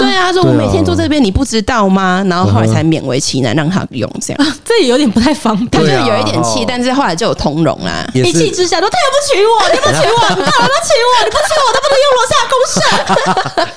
[0.01, 2.25] 对啊，他说我每天住这边，你不知道吗？
[2.27, 5.71] 然后后来才勉为其难让他用这样，这也有点不太方便。
[5.71, 8.09] 他就有一点气，但是后来就有通融啦。
[8.15, 12.81] 一气之下说他也不 娶我，你不娶我，你不娶我，你不娶我都不能用楼下公设。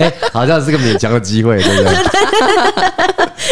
[0.04, 1.92] 哎，好像是个勉强的机会，对不对？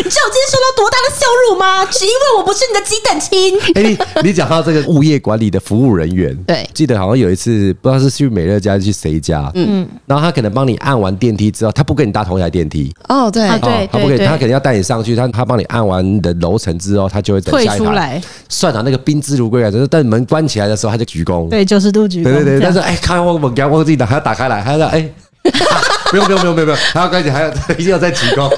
[0.00, 1.84] 你知道我今天受到多大的羞辱吗？
[1.86, 3.60] 只因为我不是你的几等亲。
[3.74, 5.57] 哎，你你讲到这个物业管理的。
[5.60, 6.34] 服务人员。
[6.46, 12.94] 对，记得好像有一次不知道是去美乐家去谁家，嗯，然后他可能帮你按完电梯之后，他不跟你搭同一台电梯。
[13.08, 25.08] 哦，对，对，他不给，他肯定要带你上去，他他帮你按完你的楼层之后，他就会等下一台，算好那个宾至如归啊，就是等门关起来的时候，他就鞠躬，对，九十度鞠躬，对对对，但是哎，看我我刚忘记打，还要打开来，还要哎，
[26.10, 28.50] 不用不用不用不用不用，还要赶紧还要一定要再鞠躬，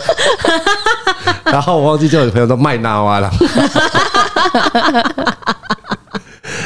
[1.44, 3.30] 然后我忘记叫我朋友都麦纳哇了。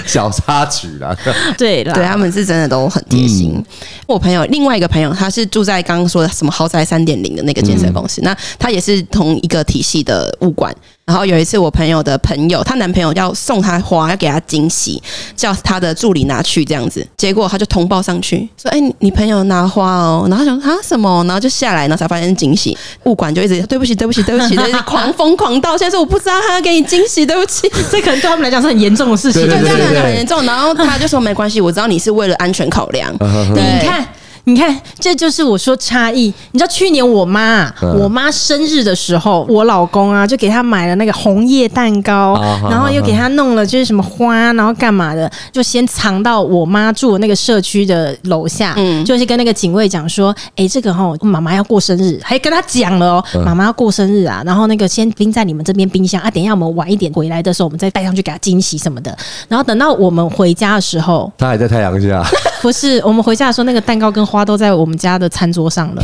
[0.08, 1.16] 小插曲啦，
[1.56, 3.52] 对啦，对，他们是真的都很贴心。
[3.54, 3.64] 嗯、
[4.06, 10.74] 我朋友另外一个朋友，他是住在刚刚说的什么豪宅三点零的那个建设公司，嗯、那他也是同一个体系的物管。
[11.06, 15.02] 然后有一次，我朋友的朋友，她男朋友要送她花，要给她惊喜，
[15.36, 17.06] 叫她的助理拿去这样子。
[17.14, 21.22] 结果她就通报上去，说：“哎，你朋友拿花哦。”然后想啊什么？
[21.24, 22.76] 然后就下来，然后才发现是惊喜。
[23.04, 27.70] 物管就一直对不起，对不起，对不起， 就是狂疯狂道歉，说我不知道他要给你惊喜，对不起。
[27.90, 30.42] 这可能对他们来讲是很严重的事情，对，对，对，对，对，对，很严重。
[30.46, 33.14] 然后他就说没关系，我知道你是为了安全考量。
[33.18, 34.06] 对，你看。
[34.46, 36.32] 你看，这就是我说差异。
[36.52, 59.16] 你知道去年我妈，嗯、我妈生日的时候，我老公啊就给她买了那个红叶蛋糕，哦、然后又给她弄了就是什么花，然后干嘛的，就先藏到我妈住的那个社区的楼下，嗯，就是跟那个警卫讲说，哎，这个哈、哦，妈妈要过生日，还跟她讲了哦，妈妈要过生日啊，然后那个先冰在你们这边冰箱啊，等一下我们晚一点回来的时候，我们再带上去给她惊喜什么的。
[59.48, 62.22] 然后等到我们回家的时候，她还在太阳下，
[62.62, 66.02] 不是，我们回家的时候，那个蛋糕跟花都在我们家的餐桌上了。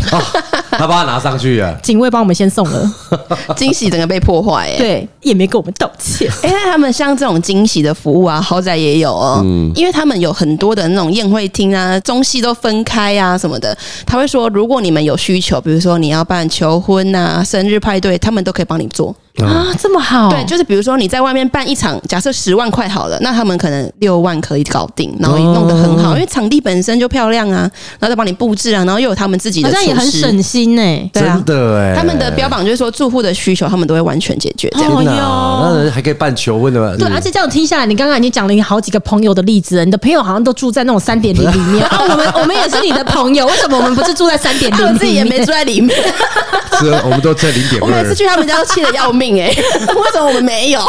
[0.81, 1.75] 他帮他拿上去啊！
[1.83, 2.91] 警卫帮我们先送了，
[3.55, 6.27] 惊喜整个被破坏，哎，对，也没跟我们道歉。
[6.43, 13.77] 哎，他们像这种惊喜的服务啊，豪宅也有哦，嗯，因为他们有很多的那种宴会厅啊，中西都分开啊什么的。
[14.07, 19.15] 他会说，如果你们有需求，比如说你要办求婚啊、生日派对，他们都可以帮你做。
[19.39, 20.29] 啊，这么好！
[20.29, 27.61] 对，就是比如说你在外面办一场，假设十万块好了，那他们可能六万可以搞定，然后也弄得很好，因为场地本身就漂亮啊，
[27.99, 34.91] 然后再帮你布置啊，然后又有他们自己的，好像也很省心哎、欸，对啊、真的哎、欸，他们的标榜就是说住户的需求他们都会完全解决，这样。
[34.97, 41.85] 子，那还可以办求婚的，对，而且这样听下来，你刚刚已经讲了你好几个朋友的例子了，你的朋友好像都住在那种三点零里面。
[41.89, 44.87] 啊，我们我们也是你的朋友，为什么我们不是住在三点零？
[44.87, 45.97] 我自己也没住在里面，
[46.81, 49.63] 是啊，我们都在零点，我每次去他们家都气得要命哎、欸。
[49.95, 50.81] 为什么我们没有？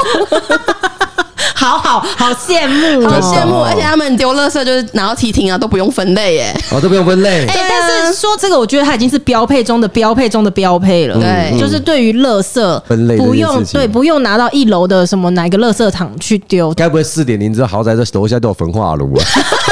[1.62, 3.62] 好好好羡慕，好羡慕！
[3.62, 7.46] 而且他们丢垃圾就是拿到提停啊，都不用分类耶，哦，都不用分类。
[7.46, 11.20] 哎，但是说这个，我觉得它已经是标配中的标配中的标配了。
[11.20, 16.74] 对，就是对于垃圾分类，不用对，不用拿到一楼的什么哪个垃圾场去丢。
[16.74, 19.24] 该不会四点零之后豪宅这楼下都有焚化炉啊？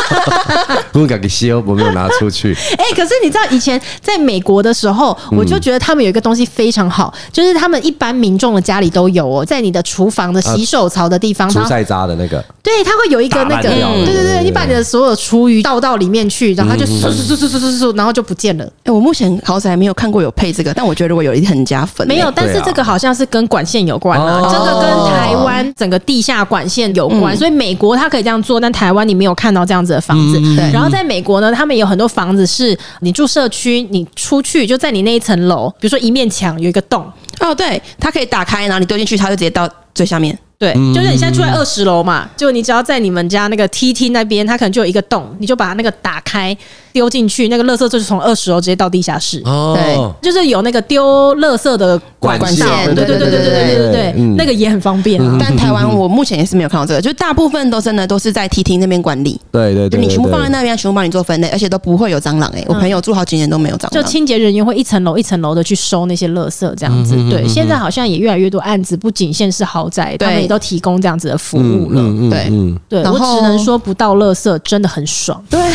[0.92, 2.54] 不用给修，我没有拿出去。
[2.78, 12.44] 哎，可是你知道以前在美国的时候，我就觉得他们有一个东西非常好，就是他们一般民众的家里都有哦，在你的厨房的洗手槽的地方，蔬菜渣的那个。
[12.62, 18.66] 对，它会有一个那个，对对对，你把你的所有厨余倒到里面去，然后它就嗖嗖嗖嗖嗖嗖，然后就不见了。
[18.84, 22.08] 哎，我目前好像还没有看过有配这个，但我觉得如果有一很加分。
[22.08, 30.40] 没有，但是这个好像是跟管线有关啊，这个跟台湾整个地下管线有关，所以美国它可以这样做，但台湾你没有看到这样子的房子。
[30.56, 37.06] 对，然后在美国呢，他们有很多房子是你住社区，你出去就在你那一层楼，比如说一面墙有一个洞，
[37.40, 40.38] 哦，对，它可以打开，然后你丢进去，它就直接到最下面。
[40.58, 46.56] 对，就是你现在住在二十楼嘛，就你只要在你们家那个梯梯那边，它可能就有一个洞，你就把那个打开。
[46.92, 49.42] 丢进去，那个垃圾就是从二十楼直接到地下室。
[49.46, 52.66] 哦，对，就是有那个丢垃圾的管线。
[52.96, 55.22] 对对对对对对对对，那个也很方便。
[55.40, 59.40] 但台湾我目前也是没有看到这个，就大部分都真的都是在梯厅那边管理。
[59.52, 62.50] 对对对，你全部放在那边，全部帮你做分类，而且都不会有蟑螂。
[62.56, 63.92] 哎，我朋友住好几年都没有蟑螂。
[63.92, 67.16] 就清洁人员会一层楼一层楼的去收那些垃圾，这样子。
[67.30, 72.02] 对，现在好像也越来越多案子，不仅限是豪宅，他们也都提供这样子的服务了。
[72.30, 72.52] 对，
[72.88, 75.42] 对，我只能说不到垃圾真的很爽。
[75.50, 75.60] 对。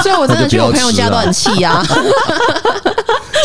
[0.00, 1.82] 所以，我真的去我朋友家都很气啊！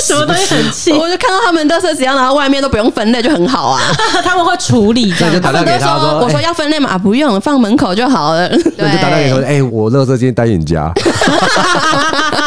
[0.04, 0.92] 什么东西很气？
[0.92, 3.82] 我就看到他们的垃圾只要拿到外面都不用分类就很好啊！
[4.24, 8.48] 他们会处理，对，就打电话给他说：“我说要分类嘛，不用放门口就好了。
[8.78, 10.92] ”对，就打电话给他说：“哎，我垃圾今天带你家，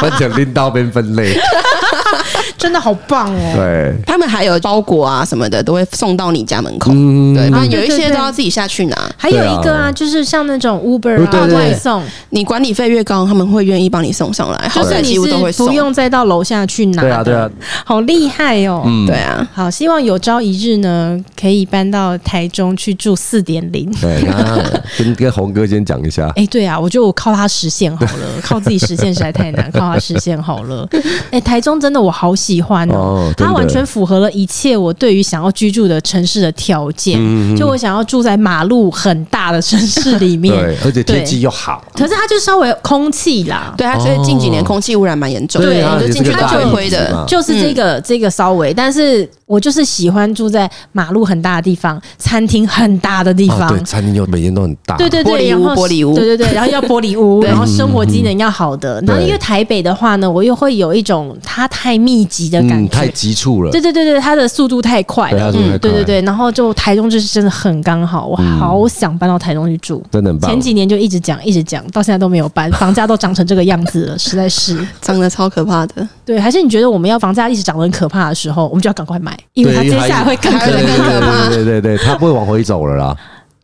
[0.03, 1.39] 我想拎到边分类。”
[2.59, 3.53] 真的好棒哦！
[3.57, 6.91] 对，他们还有包裹啊什么的，都会送到你家门口。
[6.93, 9.11] 嗯，对，然后有一些都要自己下去拿。
[9.17, 14.71] 还有一个啊，就是像那种 Uber 啊外送，你管理费越高，他们会愿意帮你送上来。
[14.75, 17.03] 就是你是不用再到楼下去拿。
[17.03, 17.49] 对啊，对啊，
[17.85, 18.83] 好厉害哦！
[18.85, 23.89] 嗯，对啊，好，希望有朝一日呢，可以搬到台中去住四点零。
[24.01, 24.25] 对，
[24.99, 26.29] 跟 跟红哥先讲一下。
[26.35, 30.89] 哎，对啊，我觉得我靠他实现好了，靠自己实现实在太难，靠他实现好了。
[31.31, 37.19] 哎，台中真的我好喜欢哦，它完全符合了一切我对于想要居住的城市的条件。
[37.57, 41.85] 就我想要住在马路很大的城市里面，对，而且天气又好。
[41.95, 45.61] 可是它就稍微空气啦，对，它所以近几年空气污染蛮严重。
[45.61, 53.69] 对，就进去大灰的，就是这个这个稍微，但是我就是喜欢住在马路很大的地方，餐厅很大的地方。
[53.69, 59.03] 对，餐厅又每天都很大，对对对，然后玻璃屋，对对对，然后要玻璃屋，然后生活机能要好的。
[59.07, 62.89] 然后因为台北的话呢，我又会有一种它太密集的感觉。
[62.95, 70.51] 太急促了，对对对对，它的速度太快了，嗯，对对对，然后就台中就是真的很刚好，我好想搬到台中去住，真的很棒。
[70.51, 76.07] 前几年就一直讲一直讲，到现在都没有搬， 房价都涨成这个样子了，实在是涨得超可怕的。
[76.27, 81.49] 对，还是你觉得我们要房价一直涨得很可怕的时候，我们就要赶快买，因为它接下来会更可怕。
[81.49, 83.17] 对对 对，它不会往回走了啦。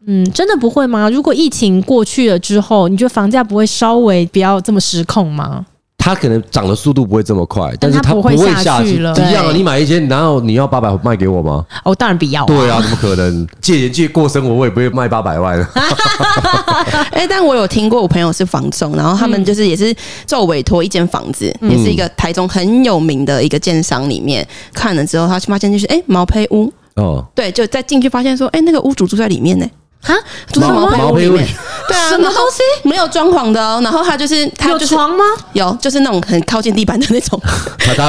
[0.07, 1.09] 嗯，真的不会吗？
[1.11, 5.65] 如果疫情过去了之后，你觉得房价不会稍微不要这么失控吗？
[6.05, 9.14] 它可能涨的速度不会这么快，但是它不会下去了。
[9.17, 11.64] 一样，你买一间，然后你要八百卖给我吗？
[11.83, 12.45] 哦，当然不要。
[12.45, 13.47] 对啊，怎么可能？
[13.62, 15.59] 借钱借过生活，我也不会卖八百万。
[17.11, 29.67] 哎，但我有听过，我朋友是房仲，然后他们就是也是做委托一间房子，也是一个台中很有名的一个建商里面看了之后，他发现就是哎毛坯屋哦，对，就再进去发现说，哎那个屋主住在里面呢。
[30.05, 30.14] 啊，
[30.53, 31.47] 住在毛坯屋里面，
[31.88, 33.81] 对啊，什么东西没有装潢的哦？
[33.83, 35.25] 然后他就是他有床吗？
[35.55, 37.40] 有，就是那种很靠近地板的那种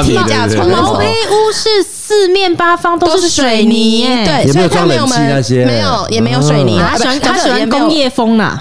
[0.03, 0.69] 地架床。
[0.69, 8.58] 毛坯屋是四面八方都是水泥，对，所以他没有那些，没有也没有水泥，他喜欢他喜欢工业风啦。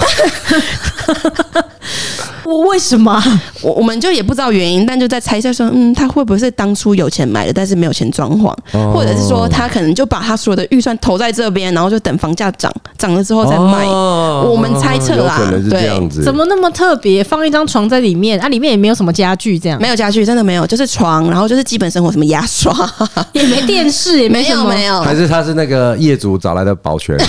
[2.44, 3.22] 我为什么？
[3.62, 13.86] 我我们就也不知道原因，但就在猜测说，嗯，他会不会是当初有钱买的，但是没有钱装潢，哦、或者是说他可能就把他所有的预算投在这边，然后就等房价涨涨了之后再卖。
[13.86, 16.22] 哦、我们猜测啦，可能是这样子。
[16.22, 17.24] 怎么那么特别？
[17.24, 22.72] 放一张床在里面，啊，里面也没有什么家具，这样没有家具，真的没有，就是床，然后就是基本生活，什么牙刷，
[23.32, 27.16] 也没电视，也没什么，没有，还是他是那个业主找来的保全。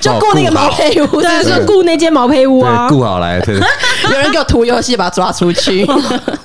[0.00, 3.38] 就雇那个毛坯屋，对，就雇那间毛坯屋啊，雇好来，
[4.10, 5.84] 有人给我涂油漆，把他抓出去。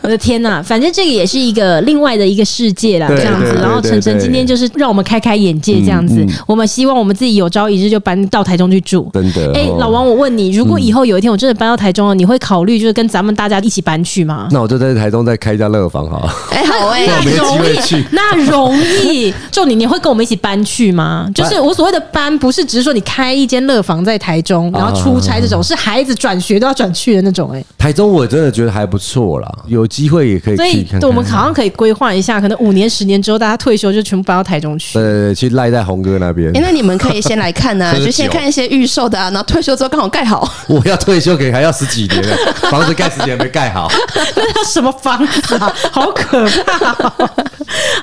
[0.03, 3.53] 我的天呐，反正这个也是一个另外的一个世界啦，这样子。
[3.61, 6.25] 然后晨晨今天就是让我们开开眼界，这样子。
[6.45, 9.09] 我们希望我们自己有朝一日就搬到台中去住。
[9.13, 9.53] 真的。
[9.53, 14.49] 哎，老王，我问你，如果以后有一天我真的搬到台中了，你会考虑就是跟咱们大家一起搬去吗？
[14.51, 16.33] 那我就在台中再开一家乐房好了。
[16.51, 19.33] 哎，好哎，那容易，那容易。
[19.51, 21.29] 就你，你会跟我们一起搬去吗？
[21.33, 27.51] 就是我所谓的搬，不是只是说你开一间乐房在台中，然后出差这种，是孩子转学都要转去的那种。
[27.53, 30.55] 哎，台中我真的觉得还不错啦，有机会也可以。
[30.57, 34.97] 对，我们好像可以规划一下，可能五年、十年之后，大家退休就全部搬到台中去。
[34.97, 36.49] 呃，去赖在红哥那边。
[36.57, 40.51] 哎，那你们可以先来看呢， 就先看一些预售的啊，然后退休之后刚好盖好。
[40.67, 42.23] 我要退休，可以还要十几年，
[42.71, 43.87] 房子盖十几年没盖好，
[44.35, 45.71] 那叫什么房子啊？
[45.91, 46.95] 好可怕！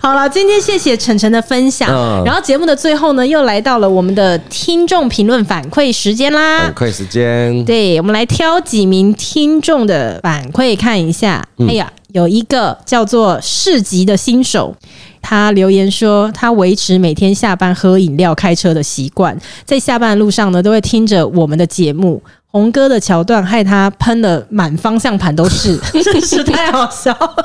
[0.00, 1.90] 好了，今天谢谢晨晨的分享。
[2.24, 6.61] 然后节目的最后呢，又来到了我们的听众评论反馈时间啦。
[6.61, 11.44] 反馈时间，对，我们来挑几名听众的反馈看一下。
[11.68, 11.93] 哎呀。
[12.12, 14.75] 有一个叫做市集的新手，
[15.23, 22.21] 他留言说，他维持每天下班喝饮料、开车的习惯，在下班的路上呢，都会听着我们的节目。
[22.53, 27.37] 红哥的桥段害他喷的满方向盘都是， 真是太好笑了。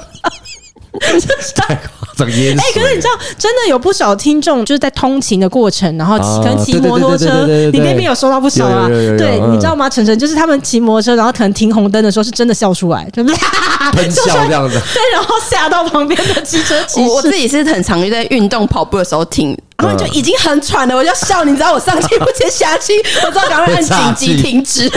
[0.99, 2.27] 太夸张！
[2.27, 8.87] 哎，可是你知道，真的有不少听众就是在通勤的过程，然后可能骑摩托车，你那边有收到不少啊？
[8.87, 9.89] 对，你知道吗？
[9.89, 13.23] 晨晨就是他们骑摩托车，然后可能停红灯的时候，是真的笑出来，就
[13.93, 14.79] 喷笑这样子。
[14.93, 17.09] 对，然后吓到旁边的机车骑士。
[17.09, 19.57] 我自己是很常在运动跑步的时候听。
[19.77, 22.93] 然后就已经很喘了，我就笑，你知道我上气不接下气，
[23.25, 24.89] 我知道赶快按紧急停止。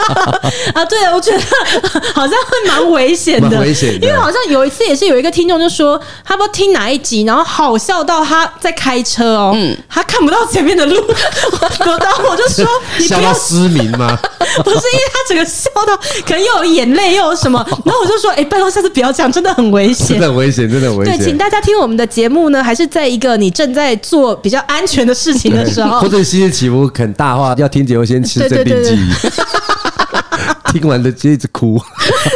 [0.74, 1.40] 啊，对，我觉得
[2.14, 3.94] 好像会蛮危险的，危险。
[3.94, 11.02] 因为好像有一次也是有一个听众就说，他不知道听哪一集，然后好笑到他在开车哦，嗯，他看不到前面的路，
[11.80, 12.66] 然后我就说，
[12.98, 14.18] 你不要失明吗？
[14.62, 21.16] 不是，因为他整个笑到可能又有眼泪又有什么，然后我就说，哎，拜托下次不要这样，真的很危险，真的很危险，真的很危险。
[21.16, 23.98] 对，请大家听我们的节目呢，还是在一个你正在。
[24.10, 28.98] 做比较安全的事情的时候，或者心情起伏很大话，要听节目先吃镇定剂。
[30.72, 31.80] 听完了就一直哭，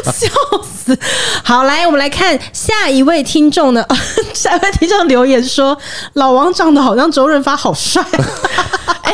[0.04, 0.28] 笑
[0.62, 0.96] 死！
[1.42, 3.84] 好，来我们来看下一位听众呢。
[4.32, 5.76] 下一位听众留言说
[6.14, 8.04] ：“老王长得好像周润发，好帅。”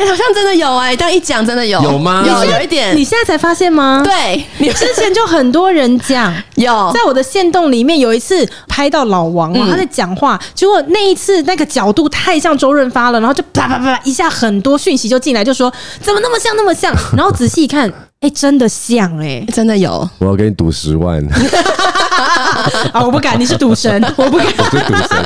[0.00, 2.24] 哎， 好像真的有哎，这样一讲真的有有吗？
[2.26, 4.00] 有有一点，你现在才发现吗？
[4.02, 17.92] 对，你之前就很多人讲 有，在我的线洞里面有一次拍到老王嘛，他在讲话，结果那一次那个角度太像周润发了，然后就啪啪啪一下很多讯息就进来，就说怎么那么像那么像， 然后仔细一看。
[18.20, 20.06] 哎，真的像哎，真的有！
[20.18, 21.26] 我要给你赌十万
[22.92, 23.02] 啊！
[23.02, 24.46] 我不敢，你是赌神，我不敢。
[24.46, 25.24] 我是赌神。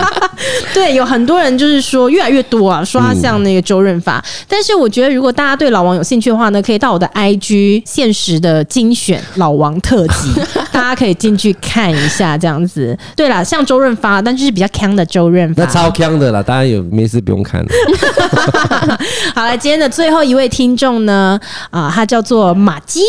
[0.72, 4.18] 对，有很多人就是说越来越多啊，说他像那个周润发。
[4.18, 10.32] 嗯、但是我觉得，如果大家对老王有兴趣的话呢，可以到我的 IG 现实的精选老王特辑，
[10.70, 12.96] 大家可以进去看一下这样子。
[13.16, 17.64] 对啦，像周润发，但就是比较强的周润发，那超强的啦，大家有没事不用看。
[19.34, 22.80] 好了，今天的最后一位听众呢，啊，他叫做马。
[22.84, 23.00] 基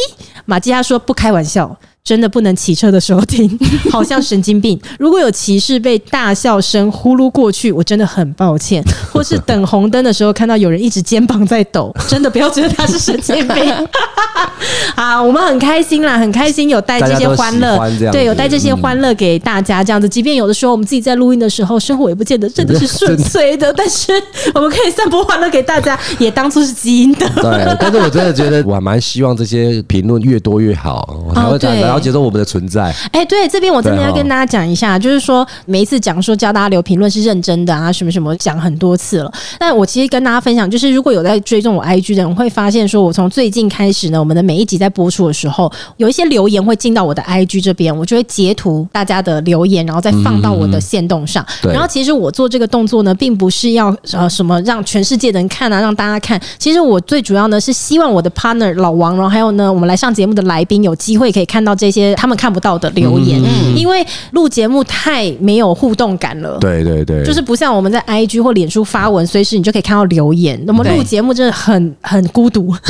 [0.45, 3.49] 马基他说不开玩笑，真的不能骑车的时候听，
[3.91, 4.79] 好像神经病。
[4.99, 8.83] 如果有骑士被大笑声呼噜过去，我真的很抱歉。
[9.11, 13.87] 或是等红灯的时候看到有人一直肩膀在抖，真的不要觉得他是神经病。
[14.95, 17.77] 啊，我们很开心啦，很开心有带这些欢乐，
[18.11, 20.07] 对，有带这些欢乐给大家这样子。
[20.07, 24.11] 即便有的时候我们自己在录音的时候，生活也不见得真的是顺遂的， 但是
[24.53, 27.27] 我们可以散播欢乐给大家，也当做是基因的。
[27.35, 32.93] 对，但是我真的觉得我还蛮希望这些评论越多越好，我才会感到了解到我们的存在。
[33.11, 39.31] 哎，对，这边我真的要跟大家讲一下，就是说每一次讲说教大家留评论是认真的啊，什么什么讲很多次了。
[39.59, 51.45] 但我其实跟大家分享，就是如果有在追踪我 IG 的人，会发现说我从最近开始呢，我们的每一集在播出的时候，有一些留言会进到我的 IG 这边，我就会截图大家的留言，然后再放到我的线动上。
[51.63, 56.39] 嗯、然后其实我做这个动作呢，并不是要呃什么让全世界的人看啊，让大家看。
[56.57, 66.57] 其实我最主要呢是希望我的 partner 老王，然后还有呢我们来上节目的来宾有机会可以看到这些他们看不到的留言，嗯、因为录节目太没有互动感了。
[66.59, 70.61] 对对对，就是不像我们在 IG 或脸书发文，随时你就可以看到留言。
[70.65, 72.73] 那么录节目真的很很孤独，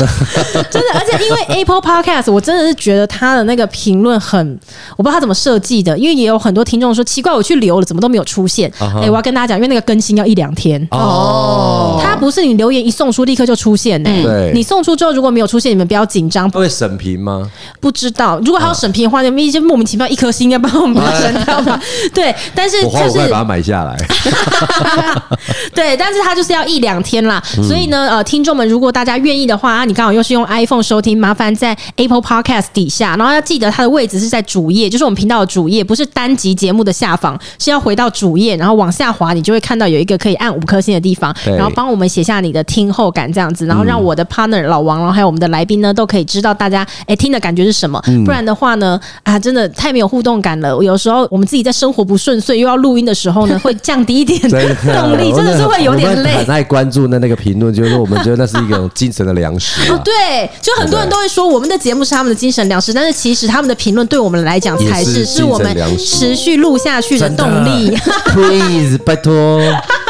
[0.70, 1.05] 真的。
[1.12, 4.58] 因为 Apple Podcast，我真的是觉得他的那个评论很，
[4.96, 8.70] 我不知道他怎么设计的，因为也有很多听众说奇怪，我去留了怎么都没有出现。
[8.78, 9.00] 哎、uh huh.
[9.02, 12.20] 欸，我要跟大家讲，因为那个更新要一两天哦，他、oh.
[12.20, 14.22] 不是你留言一送出立刻就出现呢、欸。
[14.22, 16.50] 对，你送出之后如果没有出现，你们不要紧张。
[16.50, 17.50] 会审评吗？
[17.80, 21.80] 不知道，如果还要审评的话，你们一些莫名其妙一颗星要帮我们删掉吧？
[22.14, 23.96] 对，但是就是把它买下来。
[25.74, 27.42] 对，但是它就是要一两天啦。
[27.58, 48.02] 嗯、所以呢，呃，听众们，如果大家愿意的话，啊你刚好又是用 iPhone 收听，麻烦在 Apple Podcast 底下，然后要记得它的位置是在主页，就是我们频道的主页，不是单集节目的下方，是要回到主页，然后往下滑，你就会看到有一个可以按五颗星的地方，对然后帮我们写下你的听后感这样子，然后让我的 partner 老王，然后还有我们的来宾呢，都可以知道大家哎听的感觉是什么。
[48.06, 50.76] 嗯、不然的话呢，啊，真的太没有互动感了。
[50.82, 56.36] 有时候我们自己在生活不顺遂又要录音的时候呢， 会降低一点动力，真的是会有点累。
[56.36, 59.80] 很爱关注那那个评论，就是我们觉得那是一种精神的粮食。
[59.92, 67.96] 哦，对，就很多人都会说我们的节目是他们的精神粮食，但是其实他们的评论对我们来讲才是是我们持续录下去的动力。
[68.26, 69.60] Please，拜托，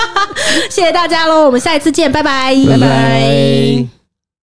[0.68, 3.95] 谢谢大家喽，我们下一次见，拜拜，拜拜。